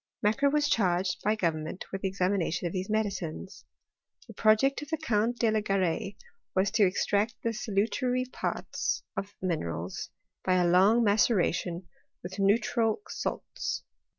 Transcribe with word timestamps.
Macquer 0.23 0.49
was 0.49 0.67
charged 0.67 1.21
by 1.23 1.35
government 1.35 1.85
with 1.91 2.01
the 2.01 2.07
examination 2.07 2.65
of 2.65 2.73
these 2.73 2.89
medicines. 2.89 3.65
The 4.27 4.33
project 4.33 4.81
of 4.81 4.89
the 4.89 4.97
Count 4.97 5.37
de 5.37 5.51
la 5.51 5.59
Guraie 5.59 6.15
was 6.55 6.71
to 6.71 6.87
extract 6.87 7.35
the 7.43 7.53
salutary 7.53 8.25
parts 8.25 9.03
of 9.15 9.35
minerals, 9.43 10.09
by 10.43 10.55
a 10.55 10.65
long 10.65 11.03
maceration 11.03 11.87
with 12.23 12.39
neutral 12.39 12.93
998 13.03 13.03
HISTORY 13.11 13.33
OF 13.33 13.41
CHEMISTBT. 13.45 13.81
saltB. 13.83 13.83